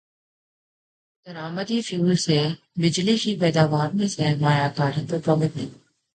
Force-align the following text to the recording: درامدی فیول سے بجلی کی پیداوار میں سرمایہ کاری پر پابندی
درامدی 1.27 1.81
فیول 1.81 2.15
سے 2.15 2.39
بجلی 2.75 3.17
کی 3.17 3.35
پیداوار 3.39 3.89
میں 3.93 4.07
سرمایہ 4.07 4.67
کاری 4.77 5.05
پر 5.09 5.19
پابندی 5.25 5.67